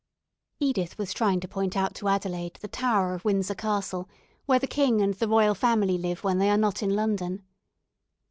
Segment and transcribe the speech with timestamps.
[0.59, 4.09] Edith was trying to point out to Adelaide the tower of Windsor Castle,
[4.47, 7.45] where the king and the Royal Family live when they are not in London.